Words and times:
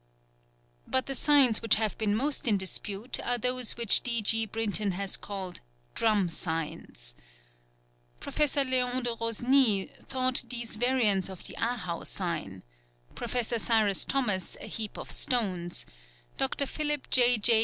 But 0.87 1.05
the 1.05 1.13
signs 1.13 1.61
which 1.61 1.75
have 1.75 1.95
been 1.95 2.15
most 2.15 2.47
in 2.47 2.57
dispute 2.57 3.19
are 3.19 3.37
those 3.37 3.77
which 3.77 4.01
D. 4.01 4.23
G. 4.23 4.47
Brinton 4.47 4.93
has 4.93 5.15
called 5.15 5.59
"Drum 5.93 6.27
Signs." 6.27 7.15
Professor 8.19 8.63
Leon 8.63 9.03
de 9.03 9.11
Rosny 9.21 9.91
thought 10.07 10.43
these 10.49 10.75
variants 10.75 11.29
of 11.29 11.43
the 11.45 11.53
ahau 11.59 12.03
sign; 12.07 12.63
Professor 13.13 13.59
Cyrus 13.59 14.03
Thomas 14.03 14.57
a 14.59 14.65
heap 14.65 14.97
of 14.97 15.11
stones; 15.11 15.85
Dr. 16.35 16.65
Phillip 16.65 17.11
J. 17.11 17.37
J. 17.37 17.59